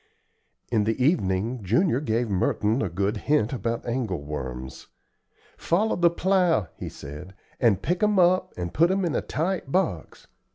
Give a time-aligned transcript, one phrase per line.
[0.71, 4.87] In the evening Junior gave Merton a good hint about angle worms.
[5.57, 9.71] "Follow the plow," he said, "and pick 'em up and put 'em in a tight
[9.71, 10.25] box.